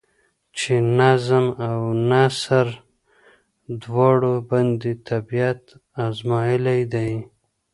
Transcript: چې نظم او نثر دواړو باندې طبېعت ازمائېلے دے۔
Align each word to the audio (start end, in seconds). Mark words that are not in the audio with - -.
چې 0.57 0.73
نظم 0.99 1.45
او 1.69 1.79
نثر 2.09 2.67
دواړو 3.83 4.33
باندې 4.49 4.91
طبېعت 5.09 5.61
ازمائېلے 6.05 6.79
دے۔ 6.93 7.09